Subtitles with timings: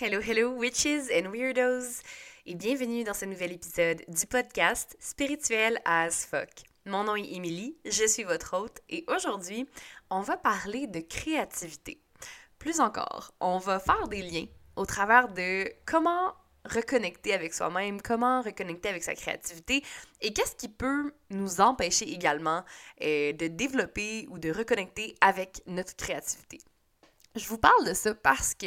[0.00, 2.02] Hello, hello, witches and weirdos,
[2.46, 6.50] et bienvenue dans ce nouvel épisode du podcast Spirituel as fuck.
[6.86, 9.68] Mon nom est Emily, je suis votre hôte, et aujourd'hui,
[10.08, 12.00] on va parler de créativité.
[12.60, 16.32] Plus encore, on va faire des liens au travers de comment
[16.64, 19.82] reconnecter avec soi-même, comment reconnecter avec sa créativité
[20.20, 22.64] et qu'est-ce qui peut nous empêcher également
[23.02, 26.60] euh, de développer ou de reconnecter avec notre créativité.
[27.36, 28.66] Je vous parle de ça parce que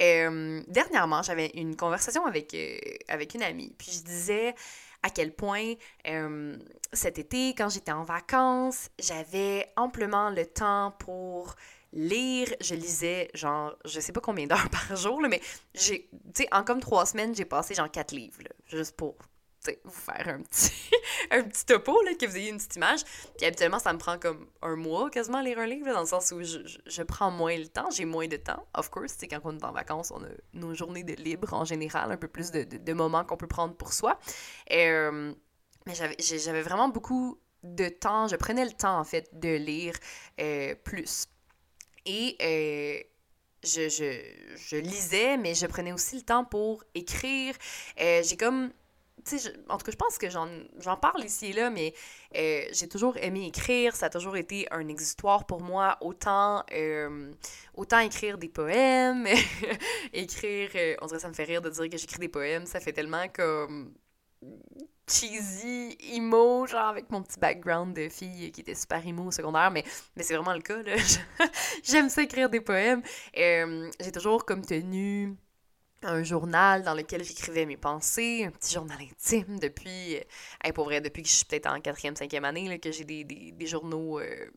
[0.00, 2.76] euh, dernièrement, j'avais une conversation avec, euh,
[3.08, 4.54] avec une amie, puis je disais
[5.02, 5.74] à quel point
[6.06, 6.56] euh,
[6.92, 11.54] cet été, quand j'étais en vacances, j'avais amplement le temps pour
[11.92, 12.48] lire.
[12.60, 15.40] Je lisais, genre, je sais pas combien d'heures par jour, mais
[15.74, 16.08] j'ai,
[16.52, 19.16] en comme trois semaines, j'ai passé genre quatre livres, juste pour
[19.84, 20.72] vous faire un petit,
[21.30, 23.04] un petit topo, là, que vous ayez une petite image.
[23.36, 26.06] Puis habituellement, ça me prend comme un mois quasiment à lire un livre, dans le
[26.06, 28.66] sens où je, je, prends moins le temps, j'ai moins de temps.
[28.74, 32.12] Of course, quand on est en vacances, on a nos journées de libre en général,
[32.12, 34.18] un peu plus de, de, moments qu'on peut prendre pour soi.
[34.72, 35.34] Euh,
[35.86, 39.94] mais j'avais vraiment beaucoup de temps, je prenais le temps en fait de lire
[40.40, 41.26] euh, plus.
[42.04, 43.00] Et euh,
[43.62, 44.20] je, je,
[44.56, 47.54] je, lisais, mais je prenais aussi le temps pour écrire.
[47.96, 48.72] j'ai comme
[49.68, 51.94] en tout cas, je pense que j'en parle ici et là, mais
[52.36, 53.94] euh, j'ai toujours aimé écrire.
[53.94, 55.96] Ça a toujours été un exutoire pour moi.
[56.00, 57.32] Autant, euh,
[57.74, 59.26] autant écrire des poèmes,
[60.12, 60.70] écrire.
[60.74, 62.66] Euh, on dirait ça me fait rire de dire que j'écris des poèmes.
[62.66, 63.94] Ça fait tellement comme
[65.08, 69.70] cheesy, emo, genre avec mon petit background de fille qui était super emo au secondaire,
[69.70, 69.84] mais,
[70.16, 70.78] mais c'est vraiment le cas.
[71.84, 73.02] J'aime ça écrire des poèmes.
[73.34, 75.36] j'ai toujours comme tenu
[76.02, 81.00] un journal dans lequel j'écrivais mes pensées, un petit journal intime depuis, euh, pour vrai,
[81.00, 84.18] depuis que je suis peut-être en quatrième, cinquième année, là, que j'ai des, des, journaux
[84.18, 84.50] euh,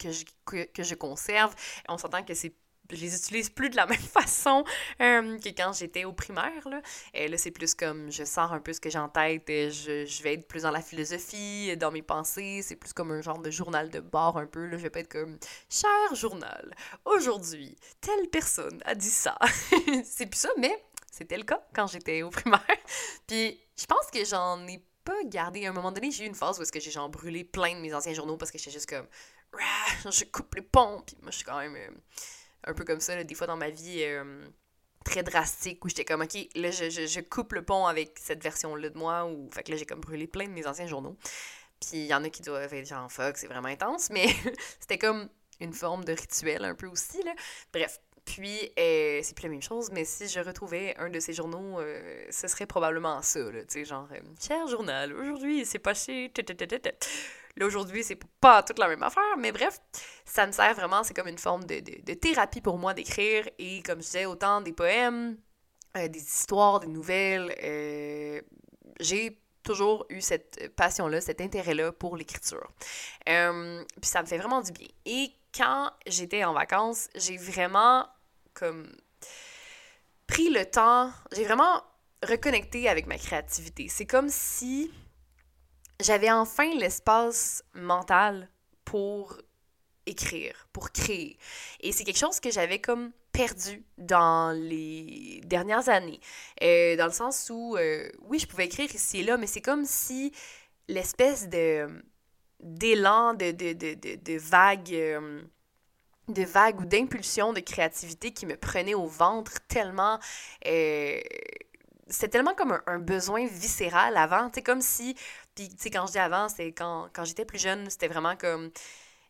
[0.00, 1.54] que, je, que, je conserve.
[1.88, 2.52] On s'entend que c'est
[2.90, 4.64] je les utilise plus de la même façon
[5.02, 6.68] euh, que quand j'étais au primaire.
[6.68, 6.80] Là,
[7.14, 10.06] Et là c'est plus comme je sors un peu ce que j'ai en tête, je,
[10.06, 12.60] je, vais être plus dans la philosophie, dans mes pensées.
[12.62, 14.66] C'est plus comme un genre de journal de bord un peu.
[14.66, 14.76] Là.
[14.76, 16.74] Je vais pas être comme Cher journal,
[17.04, 19.38] aujourd'hui, telle personne a dit ça.
[20.04, 20.82] c'est plus ça, mais
[21.18, 22.62] c'était le cas quand j'étais au primaire.
[23.26, 25.66] Puis je pense que j'en ai pas gardé.
[25.66, 27.74] À un moment donné, j'ai eu une phase où est-ce que j'ai genre brûlé plein
[27.74, 29.06] de mes anciens journaux parce que j'étais juste comme
[30.04, 31.02] je coupe les ponts.
[31.04, 31.90] Puis moi, je suis quand même euh,
[32.64, 34.02] un peu comme ça, des fois dans ma vie.
[34.02, 34.48] Euh,
[35.04, 38.74] très drastique où j'étais comme ok là je, je, coupe le pont avec cette version
[38.76, 41.16] là de moi ou fait que là j'ai comme brûlé plein de mes anciens journaux
[41.80, 44.26] puis il y en a qui doivent être genre fuck c'est vraiment intense mais
[44.80, 45.30] c'était comme
[45.60, 47.32] une forme de rituel un peu aussi là
[47.72, 51.32] bref puis, euh, c'est plus la même chose, mais si je retrouvais un de ces
[51.32, 56.30] journaux, euh, ce serait probablement ça, tu sais, genre, euh, cher journal, aujourd'hui, c'est passé,
[57.56, 59.80] là, aujourd'hui, c'est pas toute la même affaire, mais bref,
[60.26, 63.82] ça me sert vraiment, c'est comme une forme de, de, thérapie pour moi d'écrire, et
[63.82, 65.38] comme je disais, autant des poèmes,
[65.94, 67.50] des histoires, des nouvelles,
[69.00, 72.70] j'ai toujours eu cette passion-là, cet intérêt-là pour l'écriture.
[73.24, 73.34] puis
[74.02, 74.88] ça me fait vraiment du bien.
[75.06, 78.06] Et quand j'étais en vacances, j'ai vraiment
[78.58, 78.90] comme
[80.26, 81.82] pris le temps, j'ai vraiment
[82.22, 83.88] reconnecté avec ma créativité.
[83.88, 84.90] C'est comme si
[86.00, 88.48] j'avais enfin l'espace mental
[88.84, 89.38] pour
[90.06, 91.38] écrire, pour créer.
[91.80, 96.20] Et c'est quelque chose que j'avais comme perdu dans les dernières années.
[96.62, 99.60] Euh, dans le sens où, euh, oui, je pouvais écrire ici et là, mais c'est
[99.60, 100.32] comme si
[100.88, 101.88] l'espèce de
[102.60, 104.92] d'élan, de, de, de, de, vague...
[104.92, 105.42] Euh,
[106.28, 110.18] de vagues ou d'impulsions de créativité qui me prenaient au ventre tellement...
[110.66, 111.20] Euh,
[112.10, 115.14] c'était tellement comme un, besoin viscéral avant, sais, comme si...
[115.54, 118.70] Puis, tu sais, quand je dis avant, c'est quand j'étais plus jeune, c'était vraiment comme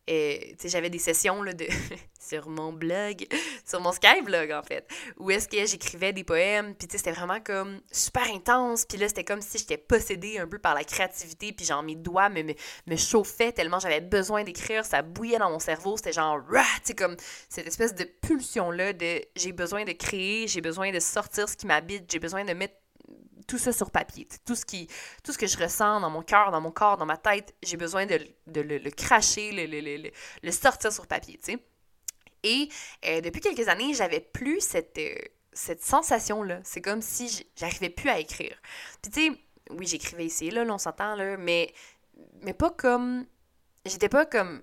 [0.09, 1.53] et j'avais des sessions là,
[2.19, 3.27] sur mon blog,
[3.65, 4.89] sur mon Skyblog en fait,
[5.19, 9.25] où est-ce que j'écrivais des poèmes, puis c'était vraiment comme super intense, puis là c'était
[9.25, 12.43] comme si j'étais possédée un peu par la créativité, puis genre mes doigts me,
[12.87, 16.41] me, chauffaient tellement j'avais besoin d'écrire, ça bouillait dans mon cerveau, c'était genre,
[16.85, 17.17] tu comme
[17.49, 21.67] cette espèce de pulsion-là de j'ai besoin de créer, j'ai besoin de sortir ce qui
[21.67, 22.75] m'habite, j'ai besoin de mettre
[23.49, 24.29] tout ça sur papier.
[24.47, 24.89] Tout ce, qui,
[25.25, 27.77] tout ce que je ressens dans mon cœur, dans mon corps, dans ma tête, j'ai
[27.77, 30.11] besoin de, le, cracher, le,
[30.43, 31.59] le, sortir sur papier, tu sais.
[32.45, 32.69] Et
[33.07, 35.15] euh, depuis quelques années, j'avais plus cette, euh,
[35.53, 36.61] cette sensation-là.
[36.63, 38.57] C'est comme si j'arrivais plus à écrire.
[39.03, 39.41] Puis tu sais,
[39.71, 41.73] oui, j'écrivais ici là, on s'entend, là, mais,
[42.43, 43.27] mais pas comme...
[43.87, 44.63] J'étais pas comme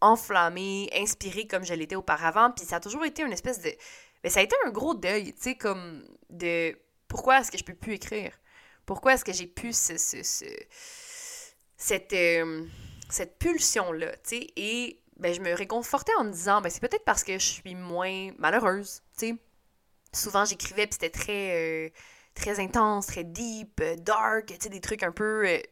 [0.00, 2.52] enflammée, inspirée comme je l'étais auparavant.
[2.52, 3.70] Puis ça a toujours été une espèce de...
[4.22, 6.76] Mais ça a été un gros deuil, tu sais, comme de
[7.10, 8.32] pourquoi est-ce que je peux plus écrire?
[8.86, 9.96] Pourquoi est-ce que j'ai plus ce,
[11.76, 12.64] cette, euh,
[13.10, 14.12] cette pulsion-là?
[14.56, 17.74] Et ben, je me réconfortais en me disant, ben, c'est peut-être parce que je suis
[17.74, 19.02] moins malheureuse,
[20.12, 21.90] souvent j'écrivais, puis c'était très, euh,
[22.34, 25.46] très intense, très deep, euh, dark, des trucs un peu.
[25.46, 25.62] et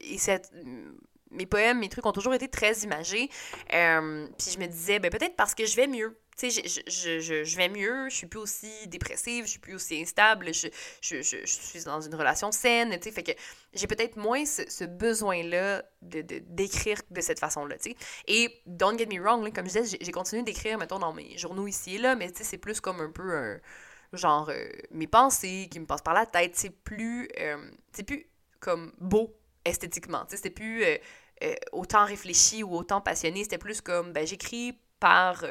[1.31, 3.29] mes poèmes, mes trucs ont toujours été très imagés.
[3.69, 7.21] puis je me disais, ben peut-être parce que je vais mieux tu sais, je, je,
[7.21, 10.69] je, je, vais mieux, je suis plus aussi dépressive, je suis plus aussi instable, je,
[11.03, 13.33] je, suis dans une relation saine, tu sais, fait que
[13.75, 17.97] j'ai peut-être moins ce, besoin-là de, d'écrire de cette façon-là, tu sais.
[18.29, 21.67] Et don't get me wrong, comme je disais, j'ai, continué d'écrire, mettons, dans mes journaux
[21.67, 23.59] ici et là, mais tu sais, c'est plus comme un peu un,
[24.13, 28.31] genre, euh, mes pensées qui me passent par la tête, c'est plus, euh, c'est plus
[28.61, 33.81] comme beau esthétiquement, tu sais, c'était plus euh, autant réfléchi ou autant passionné, c'était plus
[33.81, 35.45] comme, ben, j'écris par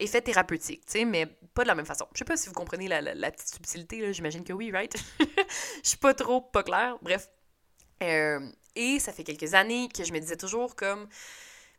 [0.00, 2.06] effet thérapeutique, tu sais, mais pas de la même façon.
[2.12, 4.94] Je sais pas si vous comprenez la, petite subtilité, là, j'imagine que oui, right?
[5.84, 7.28] Je suis pas trop pas claire, bref.
[8.02, 8.40] Euh,
[8.74, 11.06] et ça fait quelques années que je me disais toujours comme,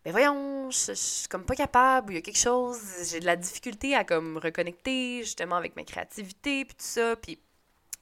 [0.06, 2.80] mais voyons, je, suis comme pas capable, il y a quelque chose,
[3.10, 7.16] j'ai de la difficulté à comme reconnecter justement avec ma créativité, puis tout ça.
[7.16, 7.40] Puis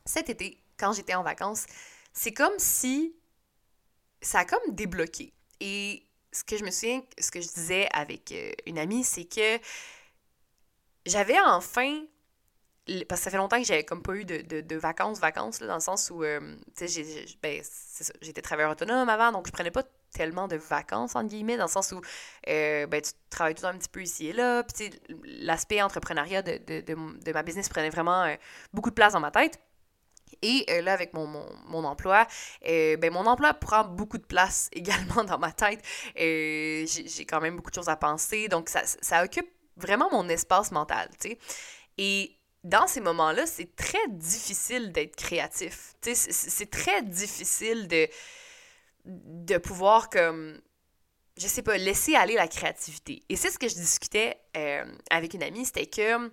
[0.06, 1.66] cet été, quand j'étais en vacances,
[2.14, 3.16] c'est comme si
[4.22, 5.34] ça a comme débloqué.
[5.60, 9.26] Et ce que je me souviens, ce que je disais avec euh, une amie, c'est
[9.26, 9.60] que
[11.06, 12.04] j'avais enfin
[13.08, 15.68] parce que ça fait longtemps que j'avais comme pas eu de, de, vacances, vacances, là,
[15.68, 17.62] dans le sens où, euh, tu sais, ben,
[18.22, 21.70] j'étais travailleur autonome avant, donc je prenais pas tellement de vacances, entre guillemets, dans le
[21.70, 22.02] sens où,
[22.48, 24.90] euh, ben, tu travailles tout un petit peu ici et là, puis
[25.24, 28.36] l'aspect entrepreneuriat de, de, ma business prenait vraiment euh,
[28.74, 29.60] beaucoup de place dans ma tête.
[30.42, 32.26] Et là, avec mon, mon, mon emploi,
[32.64, 35.84] ben, mon emploi prend beaucoup de place également dans ma tête.
[36.16, 39.50] J'ai quand même beaucoup de choses à penser, donc ça, ça occupe
[39.80, 41.40] vraiment mon espace mental, tu sais.
[41.98, 45.94] Et dans ces moments-là, c'est très difficile d'être créatif.
[46.02, 48.08] Tu sais, c'est très difficile de,
[49.06, 50.60] de pouvoir, comme,
[51.38, 53.24] je sais pas, laisser aller la créativité.
[53.30, 56.32] Et c'est ce que je discutais euh, avec une amie, c'était que,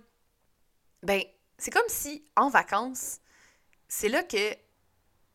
[1.03, 1.21] ben,
[1.57, 3.19] c'est comme si, en vacances,
[3.87, 4.55] c'est là que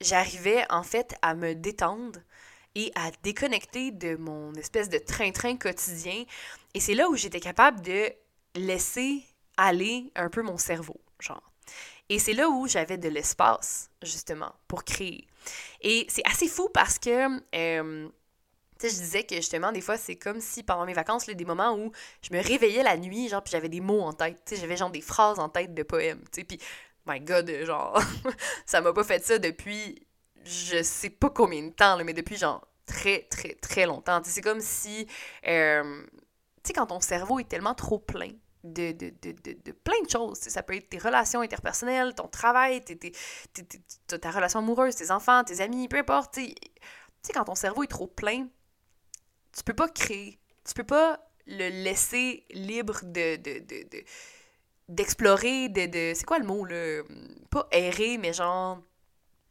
[0.00, 2.20] j'arrivais, en fait, à me détendre
[2.74, 6.24] et à déconnecter de mon espèce de train-train quotidien.
[6.74, 8.12] Et c'est là où j'étais capable de
[8.54, 9.22] laisser
[9.56, 11.52] aller un peu mon cerveau, genre.
[12.08, 15.26] Et c'est là où j'avais de l'espace, justement, pour créer.
[15.80, 18.08] Et c'est assez fou parce que, euh,
[18.78, 21.34] tu sais, je disais que justement, des fois, c'est comme si pendant mes vacances, là,
[21.34, 21.92] des moments où
[22.22, 24.76] je me réveillais la nuit, genre, puis j'avais des mots en tête, tu sais, j'avais
[24.76, 26.58] genre des phrases en tête de poèmes, tu sais, puis,
[27.06, 28.00] my god, genre,
[28.66, 30.06] ça m'a pas fait ça depuis
[30.44, 34.20] je sais pas combien de temps, mais depuis genre très, très, très longtemps.
[34.24, 35.06] C'est comme si,
[35.46, 36.21] euh, tu
[36.68, 38.30] sais, quand ton cerveau est tellement trop plein
[38.64, 39.32] de, de, de,
[39.64, 44.94] de, plein de choses, ça peut être tes relations interpersonnelles, ton travail, ta relation amoureuse,
[44.94, 46.46] tes enfants, tes amis, peu importe, tu
[47.22, 48.46] sais, quand ton cerveau est trop plein,
[49.56, 54.04] tu peux pas créer, tu peux pas le laisser libre de, de,
[54.88, 57.02] d'explorer, de, de, c'est quoi le mot, là?
[57.50, 58.78] Pas errer, mais genre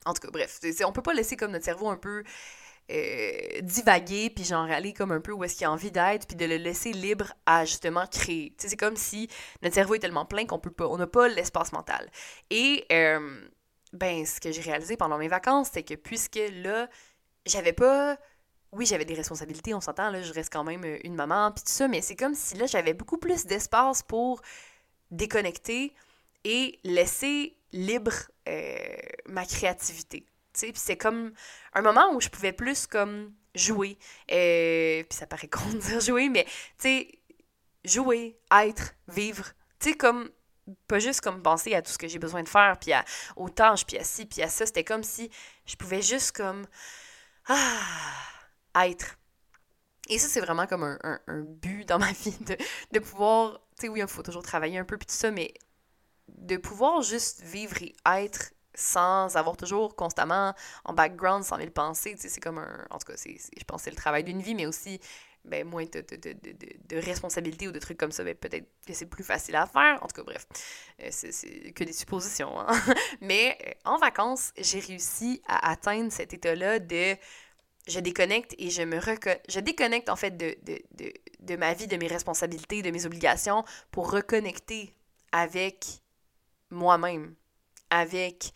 [0.05, 2.23] en tout cas, bref, on peut pas laisser comme notre cerveau un peu
[2.91, 6.35] euh, divaguer, puis genre aller comme un peu où est-ce qu'il a envie d'être, puis
[6.35, 8.53] de le laisser libre à justement créer.
[8.57, 9.29] c'est comme si
[9.61, 12.09] notre cerveau est tellement plein qu'on peut pas, on n'a pas l'espace mental.
[12.49, 13.41] Et euh,
[13.93, 16.89] ben, ce que j'ai réalisé pendant mes vacances, c'est que puisque là,
[17.45, 18.17] j'avais pas
[18.73, 21.71] oui, j'avais des responsabilités, on s'entend, là, je reste quand même une maman, puis tout
[21.71, 24.41] ça, mais c'est comme si là, j'avais beaucoup plus d'espace pour
[25.11, 25.93] déconnecter
[26.45, 28.13] et laisser libre
[28.47, 28.75] euh,
[29.27, 30.25] ma créativité.
[30.53, 31.33] Puis c'est comme
[31.73, 33.97] un moment où je pouvais plus comme jouer.
[34.31, 37.19] Euh, puis ça paraît con de dire jouer, mais tu sais,
[37.83, 39.51] jouer, être, vivre.
[39.79, 40.29] Tu sais, comme
[40.87, 43.03] pas juste comme penser à tout ce que j'ai besoin de faire, puis à,
[43.35, 44.65] aux tâches, puis à ci, puis à ça.
[44.65, 45.29] C'était comme si
[45.65, 46.65] je pouvais juste comme
[47.47, 49.17] ah, être.
[50.09, 52.57] Et ça, c'est vraiment comme un, un, but dans ma vie, de,
[52.91, 55.53] de pouvoir, tu sais, oui, il faut toujours travailler un peu, puis tout ça, mais
[56.27, 60.53] de pouvoir juste vivre et être sans avoir toujours constamment
[60.85, 62.15] en background 100 000 pensées.
[62.17, 62.85] C'est comme un.
[62.89, 64.99] En tout cas, c'est, je pense que c'est le travail d'une vie, mais aussi
[65.43, 66.35] ben, moins de, de, de,
[66.89, 68.23] de, responsabilités ou de trucs comme ça.
[68.23, 69.99] Ben, peut-être que c'est plus facile à faire.
[70.03, 70.45] En tout cas, bref,
[71.01, 72.59] euh, c'est, que des suppositions.
[72.59, 72.67] Hein.
[73.21, 77.15] mais euh, en vacances, j'ai réussi à atteindre cet état-là de.
[77.87, 79.43] Je déconnecte et je me reconnecte.
[79.49, 80.55] Je déconnecte en fait de,
[81.41, 84.93] de ma vie, de mes responsabilités, de mes obligations pour reconnecter
[85.31, 85.85] avec
[86.69, 87.35] moi-même,
[87.91, 88.53] avec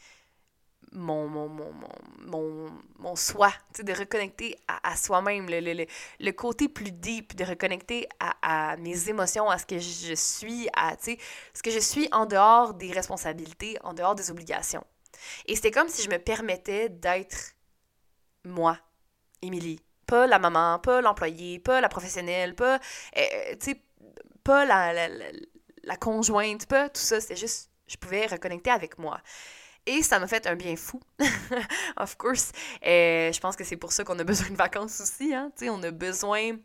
[0.95, 1.73] mon, mon, mon,
[2.19, 3.51] mon, mon soi,
[3.83, 5.85] de reconnecter à, à soi-même, le, le,
[6.19, 10.67] le, côté plus deep, de reconnecter à, à, mes émotions, à ce que je suis,
[10.75, 14.83] à ce que je suis en dehors des responsabilités, en dehors des obligations.
[15.47, 17.53] Et c'était comme si je me permettais d'être
[18.43, 18.79] moi,
[19.41, 19.81] Émilie.
[20.07, 22.79] Pas la maman, pas l'employé, pas la professionnelle, pas,
[23.17, 23.55] euh,
[24.43, 25.25] pas la, la, la,
[25.83, 27.19] la conjointe, pas tout ça.
[27.19, 29.19] C'était juste je pouvais reconnecter avec moi.
[29.85, 30.99] Et ça m'a fait un bien fou,
[31.97, 32.51] of course.
[32.81, 35.33] Et je pense que c'est pour ça qu'on a besoin de vacances aussi.
[35.33, 35.51] Hein?
[35.55, 36.57] sais, on a besoin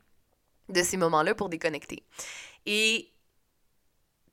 [0.68, 2.02] de ces moments-là pour déconnecter.
[2.66, 3.12] Et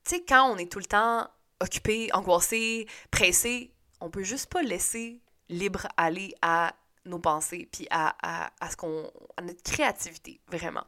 [0.06, 1.28] tu quand on est tout le temps
[1.60, 6.74] occupé, angoissé, pressé, on peut juste pas laisser libre aller à
[7.06, 10.84] nos pensées, puis à, à, à ce qu'on, à notre créativité, vraiment.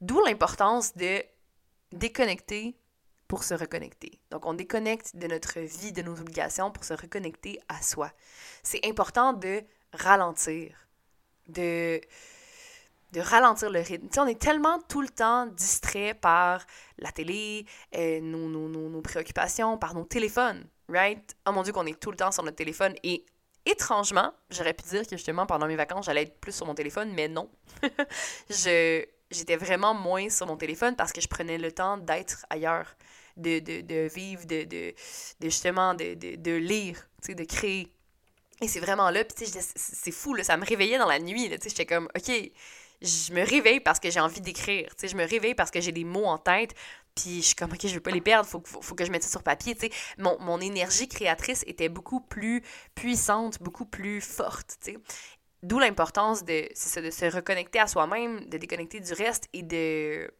[0.00, 1.22] D'où l'importance de
[1.92, 2.76] déconnecter
[3.30, 4.18] pour se reconnecter.
[4.32, 8.10] Donc, on déconnecte de notre vie, de nos obligations pour se reconnecter à soi.
[8.64, 10.74] C'est important de ralentir,
[11.46, 12.00] de,
[13.12, 14.08] de ralentir le rythme.
[14.18, 16.66] on est tellement tout le temps distrait par
[16.98, 21.36] la télé, euh, nos, nos, nos, préoccupations, par nos téléphones, right?
[21.46, 22.96] Oh mon Dieu, qu'on est tout le temps sur notre téléphone.
[23.04, 23.24] Et
[23.64, 27.12] étrangement, j'aurais pu dire que justement, pendant mes vacances, j'allais être plus sur mon téléphone,
[27.14, 27.48] mais non.
[28.50, 32.96] je, j'étais vraiment moins sur mon téléphone parce que je prenais le temps d'être ailleurs,
[33.36, 34.94] de, de, de vivre, de, de,
[35.40, 37.92] de justement, de, de, lire, de créer.
[38.62, 41.70] Et c'est vraiment là, puis c'est fou, là, ça me réveillait dans la nuit, sais,
[41.70, 42.30] j'étais comme, OK,
[43.00, 46.04] je me réveille parce que j'ai envie d'écrire, je me réveille parce que j'ai des
[46.04, 46.74] mots en tête,
[47.14, 49.22] puis je suis comme, OK, je veux pas les perdre, faut, faut, que je mette
[49.22, 49.76] ça sur papier.
[50.18, 52.62] Mon, mon énergie créatrice était beaucoup plus
[52.94, 54.76] puissante, beaucoup plus forte.
[55.62, 56.68] D'où l'importance de,
[57.00, 60.32] de se reconnecter à soi-même, de déconnecter du reste et de,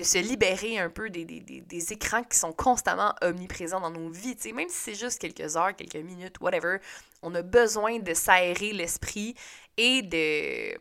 [0.00, 4.36] se libérer un peu des, écrans qui sont constamment omniprésents dans nos vies.
[4.54, 6.78] même si c'est juste quelques heures, quelques minutes, whatever,
[7.22, 9.34] on a besoin de s'aérer l'esprit
[9.76, 10.78] et de,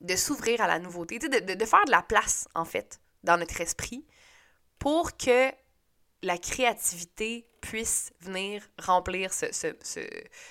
[0.00, 3.38] de s'ouvrir à la nouveauté, de, de, de faire de la place, en fait, dans
[3.38, 4.06] notre esprit
[4.78, 5.50] pour que
[6.22, 9.46] la créativité puisse venir remplir ce,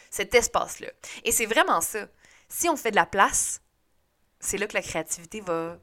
[0.09, 0.89] cet espace-là.
[1.23, 2.07] Et c'est vraiment ça.
[2.49, 3.61] Si on fait de la place,
[4.39, 5.77] c'est là que la créativité va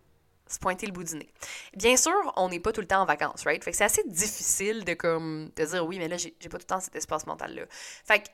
[0.46, 1.32] se pointer le bout du nez.
[1.76, 3.62] Bien sûr, on n'est pas tout le temps en vacances, right?
[3.64, 6.58] Fait que c'est assez difficile de comme de dire oui, mais là, j'ai pas tout
[6.58, 7.62] le temps cet espace mental-là.
[7.70, 8.28] Fait que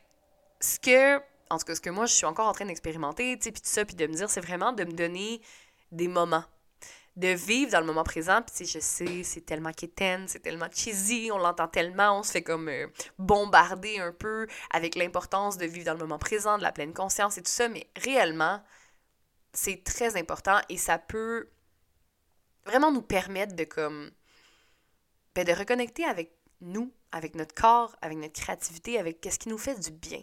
[0.60, 1.18] ce que,
[1.50, 3.60] en tout cas, ce que moi, je suis encore en train d'expérimenter, tu sais, puis
[3.62, 5.40] tout ça, puis de me dire, c'est vraiment de me donner
[5.92, 6.44] des moments
[7.18, 8.40] de vivre dans le moment présent.
[8.42, 12.42] Puis, je sais, c'est tellement quétaine, c'est tellement cheesy, on l'entend tellement, on se fait
[12.42, 12.86] comme euh,
[13.18, 17.36] bombarder un peu avec l'importance de vivre dans le moment présent, de la pleine conscience
[17.36, 17.68] et tout ça.
[17.68, 18.62] Mais réellement,
[19.52, 21.48] c'est très important et ça peut
[22.64, 24.10] vraiment nous permettre de comme
[25.34, 29.58] ben, de reconnecter avec nous, avec notre corps, avec notre créativité, avec qu'est-ce qui nous
[29.58, 30.22] fait du bien.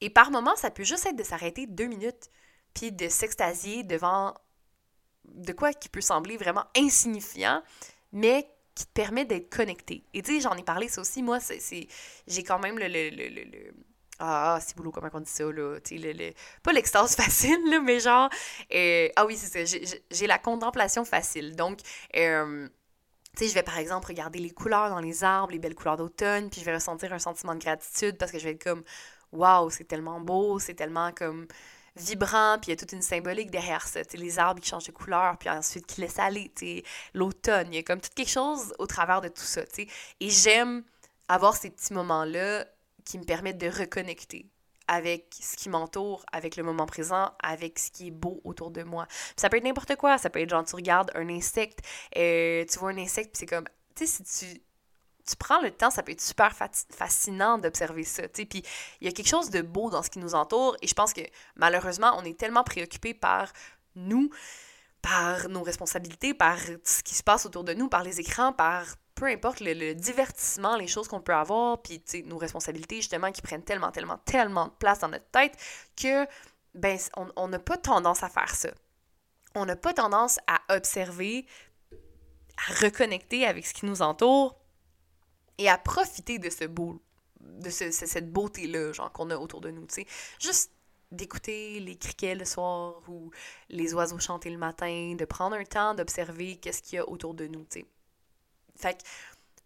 [0.00, 2.28] Et par moments, ça peut juste être de s'arrêter deux minutes
[2.74, 4.34] puis de s'extasier devant
[5.26, 7.62] de quoi qui peut sembler vraiment insignifiant,
[8.12, 10.04] mais qui te permet d'être connecté.
[10.14, 11.88] Et tu sais, j'en ai parlé, ça aussi, moi, c'est,
[12.26, 13.74] j'ai quand même le, le, le, le
[14.20, 15.80] ah, c'est boulot, comment on dit ça, là?
[15.80, 18.30] Tu sais, pas l'extase facile, là, mais genre.
[18.72, 19.78] Euh, ah oui, c'est ça.
[20.10, 21.56] J'ai la contemplation facile.
[21.56, 21.80] Donc,
[22.16, 22.68] euh,
[23.36, 25.96] tu sais, je vais par exemple regarder les couleurs dans les arbres, les belles couleurs
[25.96, 28.84] d'automne, puis je vais ressentir un sentiment de gratitude parce que je vais être comme,
[29.32, 31.46] waouh, c'est tellement beau, c'est tellement comme
[31.96, 34.00] vibrant, puis il y a toute une symbolique derrière ça.
[34.14, 36.52] les arbres qui changent de couleur, puis ensuite qui laissent aller,
[37.14, 37.68] l'automne.
[37.72, 39.62] Il y a comme tout quelque chose au travers de tout ça.
[40.20, 40.82] Et j'aime
[41.28, 42.66] avoir ces petits moments-là
[43.04, 44.46] qui me permettent de reconnecter
[44.86, 48.82] avec ce qui m'entoure, avec le moment présent, avec ce qui est beau autour de
[48.82, 49.06] moi.
[49.36, 50.18] ça peut être n'importe quoi.
[50.18, 51.80] Ça peut être genre, tu regardes un insecte,
[52.16, 54.62] euh, tu vois un insecte, puis c'est comme, tu sais, si tu
[55.26, 58.28] tu prends le temps, ça peut être super fascinant d'observer ça.
[58.28, 58.46] Puis
[59.00, 61.12] il y a quelque chose de beau dans ce qui nous entoure et je pense
[61.12, 61.22] que
[61.56, 63.52] malheureusement, on est tellement préoccupé par
[63.94, 64.30] nous,
[65.00, 68.84] par nos responsabilités, par ce qui se passe autour de nous, par les écrans, par
[69.14, 73.62] peu importe le, divertissement, les choses qu'on peut avoir, puis nos responsabilités justement qui prennent
[73.62, 75.56] tellement, tellement, tellement de place dans notre tête
[75.96, 76.26] que
[76.74, 76.98] ben
[77.36, 78.70] on n'a pas tendance à faire ça.
[79.54, 81.46] On n'a pas tendance à observer,
[82.68, 84.56] à reconnecter avec ce qui nous entoure
[85.58, 87.00] et à profiter de ce beau
[87.40, 90.06] de cette beauté-là, genre, qu'on a autour de nous, tu sais.
[90.40, 90.72] Juste
[91.10, 93.30] d'écouter les criquets le soir ou
[93.68, 97.34] les oiseaux chanter le matin, de prendre un temps d'observer qu'est-ce qu'il y a autour
[97.34, 97.86] de nous, tu sais.
[98.76, 99.02] Fait que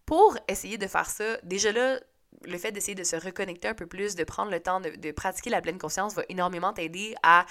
[0.05, 1.99] pour essayer de faire ça, déjà là,
[2.43, 5.11] le fait d'essayer de se reconnecter un peu plus, de prendre le temps de, de
[5.11, 7.45] pratiquer la pleine conscience va énormément t'aider à,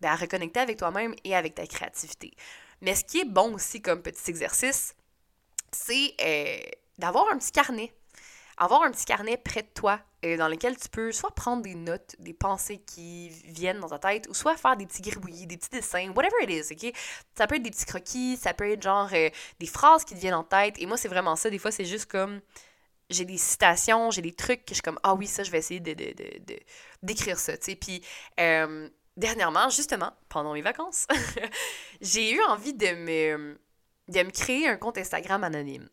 [0.00, 2.32] ben, à reconnecter avec toi-même et avec ta créativité.
[2.80, 4.94] Mais ce qui est bon aussi comme petit exercice,
[5.72, 7.92] c'est euh, d'avoir un petit carnet.
[8.56, 11.74] Avoir un petit carnet près de toi euh, dans lequel tu peux soit prendre des
[11.74, 15.56] notes, des pensées qui viennent dans ta tête, ou soit faire des petits gribouillis, des
[15.56, 16.94] petits dessins, whatever it is, ok?
[17.36, 20.20] Ça peut être des petits croquis, ça peut être genre euh, des phrases qui te
[20.20, 22.40] viennent en tête, et moi c'est vraiment ça, des fois c'est juste comme
[23.10, 25.58] j'ai des citations, j'ai des trucs que je suis comme ah oui, ça je vais
[25.58, 25.94] essayer de,
[27.02, 27.76] d'écrire ça, tu sais.
[27.76, 28.02] Puis
[28.40, 31.06] euh, dernièrement, justement, pendant mes vacances,
[32.00, 33.58] j'ai eu envie de me,
[34.08, 35.88] de me créer un compte Instagram anonyme.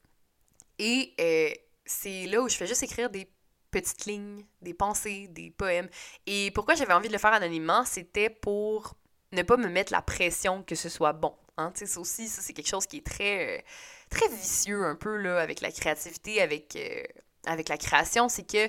[0.84, 1.54] Et euh,
[1.86, 3.32] c'est là où je fais juste écrire des
[3.70, 5.88] petites lignes, des pensées, des poèmes.
[6.26, 8.96] Et pourquoi j'avais envie de le faire anonymement, c'était pour
[9.32, 11.36] ne pas me mettre la pression que ce soit bon.
[11.58, 11.72] Hein?
[11.76, 13.62] Ça aussi, ça, c'est quelque chose qui est très, euh,
[14.10, 17.04] très vicieux un peu là, avec la créativité, avec, euh,
[17.46, 18.28] avec la création.
[18.28, 18.68] C'est que,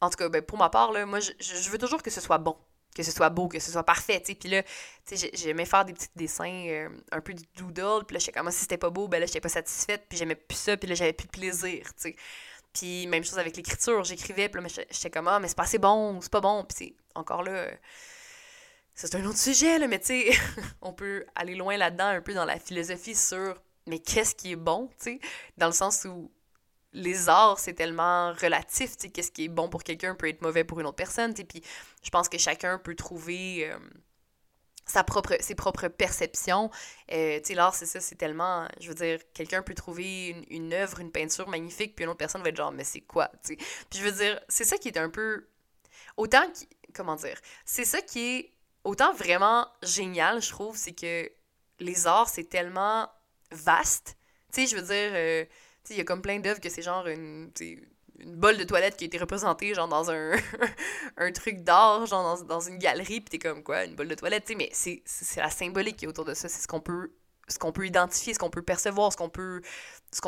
[0.00, 2.22] en tout cas, ben, pour ma part, là, moi, je, je veux toujours que ce
[2.22, 2.56] soit bon
[2.98, 4.34] que ce soit beau, que ce soit parfait, tu sais.
[4.34, 4.64] Puis là,
[5.04, 8.48] sais, j'aimais faire des petits dessins, euh, un peu du doodle, puis là, j'étais comme,
[8.48, 10.88] ah, si c'était pas beau, ben là, j'étais pas satisfaite, puis j'aimais plus ça, puis
[10.88, 12.16] là, j'avais plus de plaisir, tu sais.
[12.72, 15.78] Puis même chose avec l'écriture, j'écrivais, puis là, j'étais comme, ah, mais c'est pas assez
[15.78, 17.52] bon, c'est pas bon, puis c'est encore là...
[17.52, 17.74] Euh,
[18.94, 20.30] c'est un autre sujet, là, mais tu sais,
[20.82, 23.54] on peut aller loin là-dedans, un peu dans la philosophie sur,
[23.86, 25.20] mais qu'est-ce qui est bon, tu sais,
[25.56, 26.32] dans le sens où
[26.92, 30.42] les arts, c'est tellement relatif, tu sais, qu'est-ce qui est bon pour quelqu'un peut être
[30.42, 31.62] mauvais pour une autre personne, tu puis
[32.02, 33.78] je pense que chacun peut trouver euh,
[35.40, 36.70] ses propres perceptions.
[37.12, 40.72] Euh, tu sais, l'art, c'est ça, c'est tellement, je veux dire, quelqu'un peut trouver une,
[40.72, 43.54] œuvre, une peinture magnifique, puis une autre personne va être genre, mais c'est quoi, tu
[43.54, 43.56] sais?
[43.90, 45.46] Puis je veux dire, c'est ça qui est un peu,
[46.16, 46.44] autant,
[46.94, 48.52] comment dire, c'est ça qui est
[48.84, 51.30] autant vraiment génial, je trouve, c'est que
[51.80, 53.10] les arts, c'est tellement
[53.50, 54.16] vaste,
[54.52, 55.10] tu sais, je veux dire...
[55.12, 55.44] Euh,
[55.90, 57.50] il y a comme plein d'œuvres que c'est genre une,
[58.18, 60.32] une bolle de toilette qui a été représentée genre dans un,
[61.16, 64.14] un truc d'art, genre dans, dans, une galerie, puis t'es comme quoi, une bolle de
[64.14, 65.02] toilette, tu mais c'est,
[65.36, 67.12] la symbolique qui est autour de ça, c'est ce qu'on peut
[67.50, 69.62] ce qu'on peut identifier, ce qu'on peut percevoir, ce qu'on peut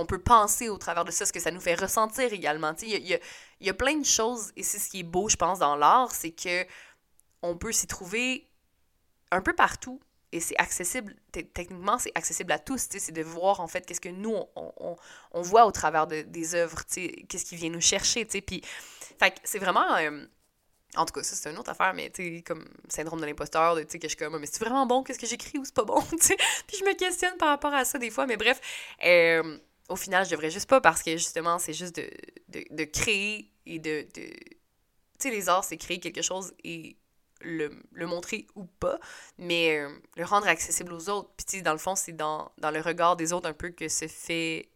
[0.09, 2.73] peut penser au travers de ça, ce que ça nous fait ressentir également.
[2.81, 3.19] Il y a, y, a,
[3.61, 6.14] y a plein de choses, et c'est ce qui est beau, je pense, dans l'art,
[6.14, 6.64] c'est que
[7.43, 8.49] on peut s'y trouver
[9.31, 10.00] un peu partout,
[10.32, 14.08] et c'est accessible, techniquement, c'est accessible à tous, c'est de voir en fait qu'est-ce que
[14.08, 14.96] nous, on,
[15.32, 18.62] on, voit au travers de, des œuvres, qu'est-ce qui vient nous chercher, tu puis,
[19.42, 20.25] c'est vraiment, euh,
[20.96, 23.76] en tout cas, ça c'est une autre affaire, mais tu sais, comme syndrome de l'imposteur,
[23.76, 25.75] tu sais, que je suis comme, mais c'est vraiment bon, qu'est-ce que j'écris ou c'est
[25.75, 28.37] pas bon, tu sais, puis je me questionne par rapport à ça des fois, mais
[28.37, 28.60] bref,
[29.04, 29.58] euh,
[29.88, 32.08] au final, je devrais juste pas parce que justement, c'est juste de,
[32.49, 34.30] de, de, créer et de, de
[35.20, 36.96] tu sais, les arts, c'est créer quelque chose et
[37.40, 38.98] le, le, montrer ou pas,
[39.38, 41.31] mais euh, le rendre accessible aux autres.
[41.37, 44.07] Puis, dans le fond, c'est dans, dans, le regard des autres un peu que se
[44.07, 44.68] fait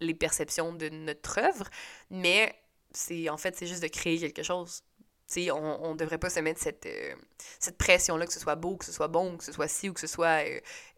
[0.00, 1.68] les perceptions de notre œuvre,
[2.10, 2.54] mais
[2.92, 4.82] c'est en fait, c'est juste de créer quelque chose.
[5.26, 7.14] sais on, on devrait pas se mettre cette, euh,
[7.58, 9.92] cette pression-là, que ce soit beau, que ce soit bon, que ce soit ci ou
[9.94, 10.44] que ce soit,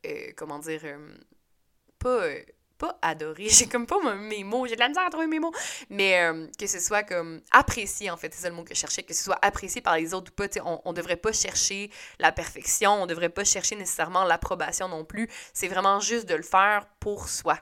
[0.07, 0.83] euh, comment dire,
[1.98, 2.28] pas
[2.78, 5.52] pas adorer, j'ai comme pas mes mots, j'ai de la misère à trouver mes mots,
[5.90, 8.80] mais euh, que ce soit comme apprécié, en fait, c'est ça le mot que je
[8.80, 11.90] cherchais, que ce soit apprécié par les autres ou pas, on, on devrait pas chercher
[12.18, 16.42] la perfection, on devrait pas chercher nécessairement l'approbation non plus, c'est vraiment juste de le
[16.42, 17.58] faire pour soi,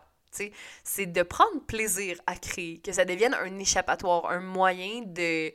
[0.85, 5.53] c'est de prendre plaisir à créer, que ça devienne un échappatoire, un moyen de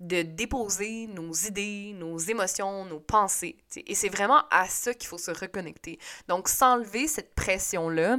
[0.00, 3.56] de déposer nos idées, nos émotions, nos pensées.
[3.76, 5.98] Et c'est vraiment à ça qu'il faut se reconnecter.
[6.28, 8.18] Donc, s'enlever cette pression-là,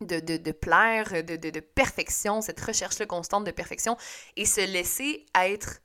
[0.00, 3.96] de, de, de, plaire, de, de, perfection, cette recherche-là constante de perfection,
[4.36, 5.80] et se laisser être.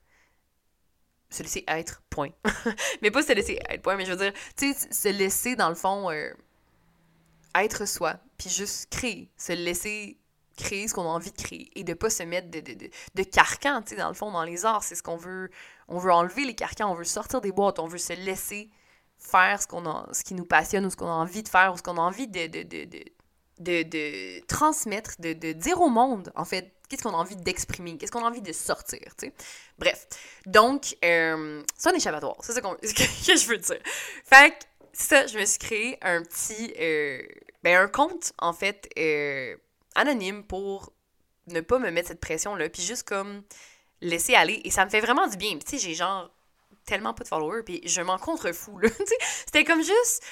[1.29, 2.29] Se laisser être, point.
[3.01, 5.69] mais pas se laisser être, point, mais je veux dire, tu sais, se laisser, dans
[5.69, 6.31] le fond, euh,
[7.55, 10.19] être soi, puis juste créer, se laisser
[10.55, 12.89] créer ce qu'on a envie de créer, et de pas se mettre de, de, de,
[13.15, 15.49] de carcan, tu sais, dans le fond, dans les arts, c'est ce qu'on veut.
[15.87, 18.69] On veut enlever les carcans, on veut sortir des boîtes, on veut se laisser
[19.17, 21.77] faire ce, qu'on ce qui nous passionne, ou ce qu'on a envie de faire, ou
[21.77, 23.03] ce qu'on a envie de, de
[23.59, 27.97] de, de transmettre, de, de, dire au monde, en fait, qu'est-ce qu'on a envie d'exprimer,
[27.97, 29.33] qu'est-ce qu'on a envie de sortir, tu sais.
[29.77, 30.07] Bref.
[30.45, 33.79] Donc, euh, c'est un échappatoire, c'est ça que, que je veux dire.
[34.25, 37.21] Fait que, ça, je me suis créé un petit, euh,
[37.63, 39.55] ben un compte, en fait, euh,
[39.95, 40.93] anonyme pour
[41.47, 43.43] ne pas me mettre cette pression-là, puis juste comme
[44.01, 45.57] laisser aller, et ça me fait vraiment du bien.
[45.57, 46.29] Tu sais, j'ai genre
[46.85, 48.89] tellement pas de followers, puis je m'en contrefous, là.
[49.45, 50.23] C'était comme juste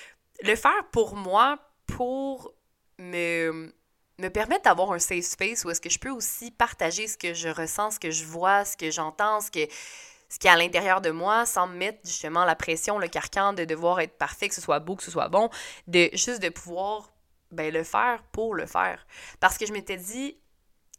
[0.44, 1.58] le faire pour moi,
[1.88, 2.54] pour
[3.02, 3.74] me,
[4.20, 7.34] me permettre d'avoir un safe space où est-ce que je peux aussi partager ce que
[7.34, 9.68] je ressens, ce que je vois, ce que j'entends, ce que
[10.30, 13.52] ce qui est à l'intérieur de moi sans me mettre justement la pression, le carcan
[13.52, 15.50] de devoir être parfait, que ce soit beau, que ce soit bon,
[15.88, 17.12] de juste de pouvoir
[17.52, 19.06] ben, le faire pour le faire.
[19.42, 20.38] Parce que je m'étais dit,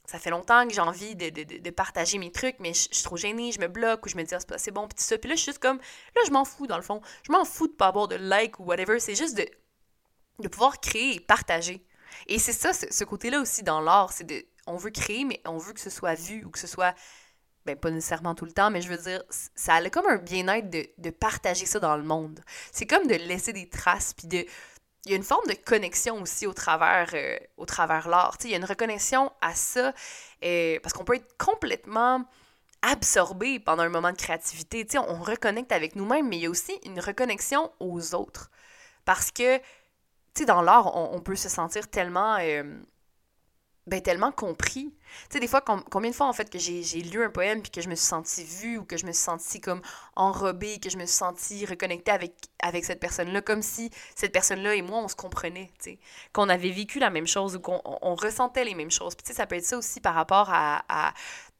[0.05, 3.05] ça fait longtemps que j'ai envie de, de, de, partager mes trucs, mais je, suis
[3.05, 5.17] trop gênée, je me bloque, ou je me dis, ah, c'est bon, puis ça.
[5.17, 7.01] Puis là, je suis juste comme, là, je m'en fous, dans le fond.
[7.27, 9.01] Je m'en fous de pas avoir de like ou whatever.
[9.01, 9.47] C'est juste de,
[10.41, 11.87] de pouvoir créer et partager.
[12.27, 15.59] Et c'est ça, ce, côté-là aussi dans l'art, c'est de, on veut créer, mais on
[15.59, 16.95] veut que ce soit vu ou que ce soit,
[17.67, 19.23] ben pas nécessairement tout le temps, mais je veux dire,
[19.55, 22.41] ça a comme un bien-être de, de, partager ça dans le monde.
[22.73, 24.45] C'est comme de laisser des traces, puis de,
[25.05, 28.37] il y a une forme de connexion aussi au travers, euh, au travers l'art.
[28.45, 29.93] Il y a une reconnexion à ça,
[30.45, 32.25] euh, parce qu'on peut être complètement
[32.83, 34.87] absorbé pendant un moment de créativité.
[34.89, 38.51] sais on reconnecte avec nous-mêmes, mais il y a aussi une reconnexion aux autres.
[39.05, 39.61] Parce que
[40.35, 42.37] tu sais, dans l'art, on, peut se sentir tellement.
[42.41, 42.63] Euh,
[43.89, 44.95] ben, tellement compris.
[45.29, 47.71] Tu sais, des fois, combien de fois, en fait, que j'ai lu un poème, puis
[47.71, 49.83] que je me suis sentie vue, ou que je me suis sentie comme
[50.15, 54.77] enrobée, que je me suis sentie reconnectée avec, avec cette personne-là, comme si cette personne-là
[54.77, 55.99] et moi, on se comprenait, tu sais.
[56.33, 59.17] Qu'on avait vécu la même chose, ou qu'on on, ressentait les mêmes choses.
[59.17, 61.13] Puis, tu sais, ça peut être ça aussi par rapport à,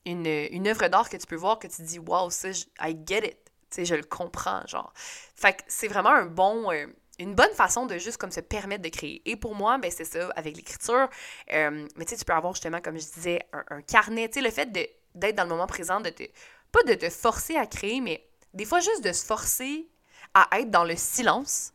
[0.07, 3.27] une, une œuvre d'art que tu peux voir, que tu dis, wow, ça, I get
[3.27, 3.37] it.
[3.71, 4.93] Tu je le comprends, genre.
[5.35, 6.71] Fait que c'est vraiment un bon...
[6.71, 6.87] Euh,
[7.23, 9.23] une bonne façon de juste comme se permettre de créer.
[9.25, 11.09] Et pour moi, ben, c'est ça, avec l'écriture.
[11.53, 14.29] Euh, mais tu sais, tu peux avoir justement, comme je disais, un, carnet.
[14.29, 14.71] Tu sais, le fait
[15.15, 16.25] d'être dans le moment présent, de te,
[16.71, 19.89] pas de te forcer à créer, mais des fois juste de se forcer
[20.35, 21.73] à être dans le silence.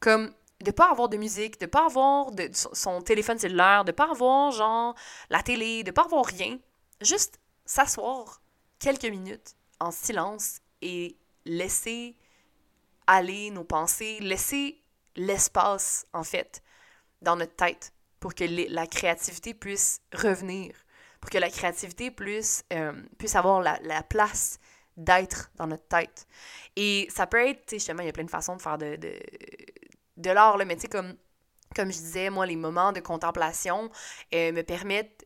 [0.00, 4.10] Comme de pas avoir de musique, de pas avoir de, son téléphone cellulaire, de pas
[4.10, 4.94] avoir genre
[5.30, 6.58] la télé, de pas avoir rien.
[7.00, 8.40] Juste s'asseoir
[8.78, 12.16] quelques minutes en silence et laisser
[13.08, 14.80] aller nos pensées, laisser
[15.16, 16.62] l'espace, en fait,
[17.22, 20.74] dans notre tête pour que la créativité puisse revenir,
[21.20, 24.60] pour que la créativité puisse, euh, puisse avoir la, place
[24.96, 26.26] d'être dans notre tête.
[26.76, 28.78] Et ça peut être, tu sais, justement, il y a plein de façons de faire
[28.78, 29.14] de, de,
[30.16, 31.16] de l'art, mais tu sais, comme,
[31.74, 33.90] comme je disais, moi, les moments de contemplation
[34.34, 35.24] euh, me permettent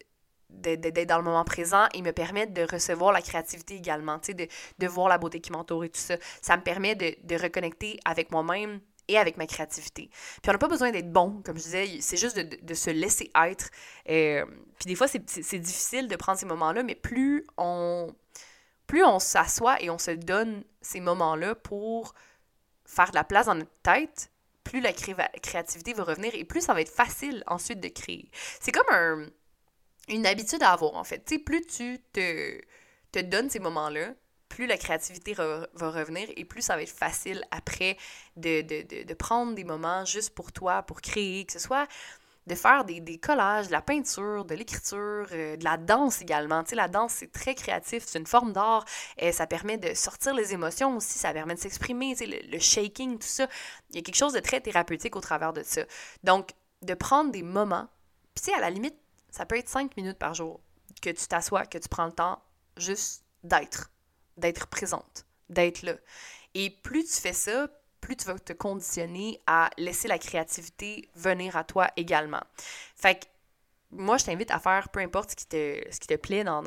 [0.52, 4.46] d'être dans le moment présent et me permettre de recevoir la créativité également, de,
[4.78, 6.16] de, voir la beauté qui m'entoure et tout ça.
[6.40, 10.08] Ça me permet de, de reconnecter avec moi-même et avec ma créativité.
[10.42, 12.90] Puis on n'a pas besoin d'être bon, comme je disais, c'est juste de, de, se
[12.90, 13.70] laisser être.
[14.08, 14.44] Euh,
[14.78, 18.14] puis des fois, c'est difficile de prendre ces moments-là, mais plus on,
[18.86, 22.14] plus on s'assoit et on se donne ces moments-là pour
[22.84, 24.30] faire de la place dans notre tête,
[24.64, 28.30] plus la créativité va revenir et plus ça va être facile ensuite de créer.
[28.60, 29.26] C'est comme un
[30.08, 31.24] une habitude à avoir, en fait.
[31.24, 32.60] Tu sais, plus tu te,
[33.12, 34.14] te donnes ces moments-là,
[34.48, 37.96] plus la créativité va revenir et plus ça va être facile après
[38.36, 41.88] de, de, de, prendre des moments juste pour toi, pour créer, que ce soit
[42.46, 46.62] de faire des, des collages, de la peinture, de l'écriture, euh, de la danse également.
[46.64, 48.84] Tu sais, la danse, c'est très créatif, c'est une forme d'art,
[49.16, 52.50] et ça permet de sortir les émotions aussi, ça permet de s'exprimer, tu sais, le,
[52.50, 53.46] le, shaking, tout ça.
[53.90, 55.82] Il y a quelque chose de très thérapeutique au travers de ça.
[56.24, 56.50] Donc,
[56.82, 57.88] de prendre des moments,
[58.34, 58.96] puis tu sais, à la limite,
[59.32, 60.60] ça peut être cinq minutes par jour
[61.00, 62.40] que tu t'assois, que tu prends le temps
[62.76, 63.90] juste d'être,
[64.36, 65.94] d'être présente, d'être là.
[66.54, 67.66] Et plus tu fais ça,
[68.00, 72.42] plus tu vas te conditionner à laisser la créativité venir à toi également.
[72.94, 73.26] Fait que
[73.90, 76.62] moi, je t'invite à faire peu importe ce qui te, ce plaît dans,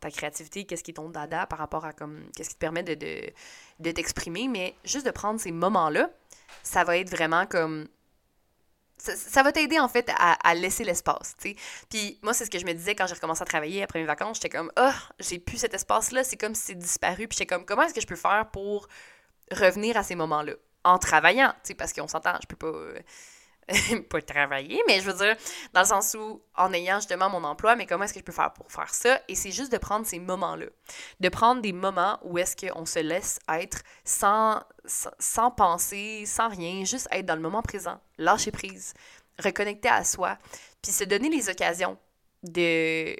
[0.00, 3.90] ta créativité, qu'est-ce qui est ton dada par rapport à qu'est-ce qui te permet de
[3.90, 6.10] t'exprimer, mais juste de prendre ces moments-là,
[6.62, 7.88] ça va être vraiment comme
[9.02, 11.56] ça, va t'aider en fait à, laisser l'espace, tu sais.
[11.90, 14.04] Puis moi, c'est ce que je me disais quand j'ai recommencé à travailler après mes
[14.04, 14.36] vacances.
[14.36, 17.28] J'étais comme, oh, j'ai plus cet espace-là, c'est comme si c'est disparu.
[17.28, 18.88] Puis j'étais comme, comment est-ce que je peux faire pour
[19.50, 20.52] revenir à ces moments-là?
[20.84, 22.72] En travaillant, tu sais, parce qu'on s'entend, je peux pas.
[24.10, 25.36] Pas travailler, mais je veux dire,
[25.72, 28.32] dans le sens où, en ayant justement mon emploi, mais comment est-ce que je peux
[28.32, 29.20] faire pour faire ça?
[29.28, 30.66] Et c'est juste de prendre ces moments-là.
[31.20, 36.84] De prendre des moments où est-ce qu'on se laisse être sans, sans, penser, sans rien,
[36.84, 38.94] juste être dans le moment présent, lâcher prise,
[39.38, 40.38] reconnecter à soi,
[40.82, 41.96] puis se donner les occasions
[42.42, 43.16] de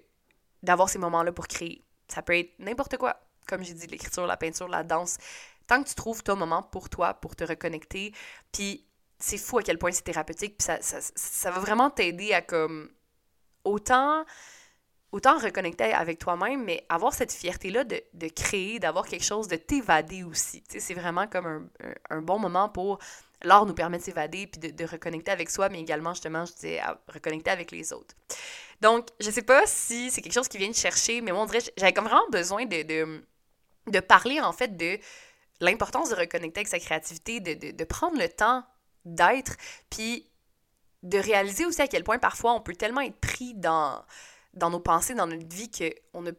[0.63, 1.83] d'avoir ces moments-là pour créer.
[2.07, 3.17] Ça peut être n'importe quoi,
[3.49, 5.19] comme j'ai dit, l'écriture, la peinture, la danse.
[5.67, 8.13] Tant que tu trouves ton moment pour toi, pour te reconnecter,
[8.53, 8.87] puis
[9.23, 10.59] c'est fou à quel point c'est thérapeutique.
[10.59, 12.91] Puis ça, ça, ça, va vraiment t'aider à comme
[13.65, 14.25] autant,
[15.13, 19.57] autant reconnecter avec toi-même, mais avoir cette fierté-là de, de créer, d'avoir quelque chose, de
[19.57, 20.65] t'évader aussi.
[20.69, 21.63] C'est vraiment comme un,
[22.11, 22.99] un, bon moment pour
[23.43, 26.53] l'art nous permet de s'évader puis de, de, reconnecter avec soi, mais également, justement, je
[26.53, 28.15] disais, reconnecter avec les autres.
[28.81, 31.47] Donc, je sais pas si c'est quelque chose qui vient de chercher, mais moi, on
[31.47, 33.25] dirait, j'avais comme vraiment besoin de, de,
[33.87, 34.99] de parler, en fait, de
[35.61, 38.65] l'importance de reconnecter avec sa créativité, de, de prendre le temps
[39.05, 39.57] d'être,
[39.91, 40.29] puis
[41.03, 44.05] de réaliser aussi à quel point parfois on peut tellement être pris dans,
[44.55, 46.31] dans nos pensées, dans notre vie, qu'on a,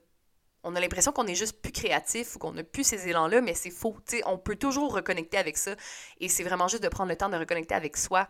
[0.63, 3.53] on a l'impression qu'on est juste plus créatif ou qu'on n'a plus ces élans-là, mais
[3.53, 3.97] c'est faux.
[4.25, 5.75] on peut toujours reconnecter avec ça.
[6.19, 8.29] Et c'est vraiment juste de prendre le temps de reconnecter avec soi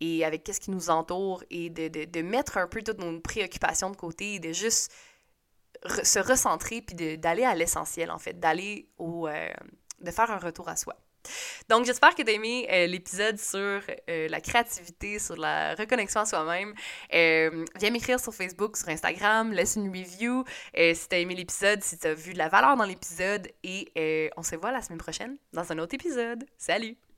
[0.00, 3.20] et avec qu'est-ce qui nous entoure et de, de, de, mettre un peu toutes nos
[3.20, 4.92] préoccupations de côté et de juste
[6.04, 9.26] se recentrer puis d'aller à l'essentiel, en fait, d'aller au.
[9.28, 9.48] Euh,
[10.00, 10.96] de faire un retour à soi.
[11.68, 16.20] Donc, j'espère que tu as aimé euh, l'épisode sur euh, la créativité, sur la reconnexion
[16.20, 16.74] à soi-même.
[17.14, 21.82] Euh, viens m'écrire sur Facebook, sur Instagram, laisse une review si tu as aimé l'épisode,
[21.82, 23.48] si tu as vu de la valeur dans l'épisode.
[23.62, 26.44] Et on se voit la semaine prochaine dans un autre épisode.
[26.58, 27.11] Salut!